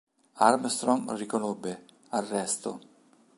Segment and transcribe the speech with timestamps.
[0.39, 2.71] Armstrong riconobbe: "Arresto.